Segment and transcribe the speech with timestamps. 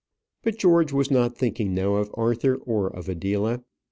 [0.41, 3.63] But George was not thinking now of Arthur or of Adela.